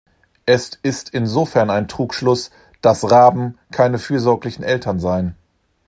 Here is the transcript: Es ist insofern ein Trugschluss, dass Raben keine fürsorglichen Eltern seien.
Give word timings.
Es 0.47 0.71
ist 0.81 1.09
insofern 1.11 1.69
ein 1.69 1.87
Trugschluss, 1.87 2.49
dass 2.81 3.11
Raben 3.11 3.59
keine 3.69 3.99
fürsorglichen 3.99 4.63
Eltern 4.65 4.99
seien. 4.99 5.35